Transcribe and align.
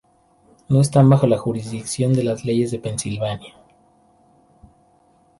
No 0.67 0.81
están 0.81 1.11
bajo 1.11 1.27
la 1.27 1.37
jurisdicción 1.37 2.13
de 2.13 2.23
las 2.23 2.43
leyes 2.43 2.71
de 2.71 2.79
Pensilvania. 2.79 3.53